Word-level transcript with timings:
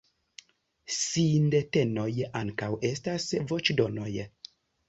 Sindetenoj 0.99 2.07
ankaŭ 2.41 2.73
estas 2.91 3.29
voĉdonoj. 3.53 4.13